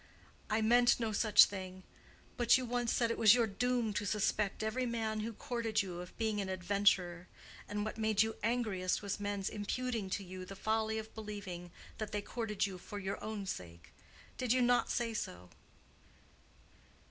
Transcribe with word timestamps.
I 0.49 0.61
meant 0.63 0.99
no 0.99 1.11
such 1.11 1.45
thing. 1.45 1.83
But 2.35 2.57
you 2.57 2.65
once 2.65 2.91
said 2.91 3.11
it 3.11 3.19
was 3.19 3.35
your 3.35 3.45
doom 3.45 3.93
to 3.93 4.05
suspect 4.07 4.63
every 4.63 4.87
man 4.87 5.19
who 5.19 5.31
courted 5.31 5.83
you 5.83 5.99
of 6.01 6.17
being 6.17 6.41
an 6.41 6.49
adventurer, 6.49 7.27
and 7.69 7.85
what 7.85 7.99
made 7.99 8.23
you 8.23 8.35
angriest 8.41 9.03
was 9.03 9.19
men's 9.19 9.47
imputing 9.47 10.09
to 10.09 10.23
you 10.23 10.43
the 10.43 10.55
folly 10.55 10.97
of 10.97 11.13
believing 11.13 11.69
that 11.99 12.13
they 12.13 12.21
courted 12.23 12.65
you 12.65 12.79
for 12.79 12.97
your 12.97 13.23
own 13.23 13.45
sake. 13.45 13.93
Did 14.39 14.51
you 14.53 14.63
not 14.63 14.89
say 14.89 15.13
so?" 15.13 15.51